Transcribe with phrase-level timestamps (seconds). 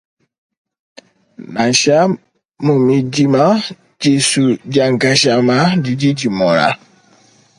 [1.53, 1.97] Nansha
[2.65, 3.43] mu midima
[3.99, 6.67] disu dia nkashama didi dimona.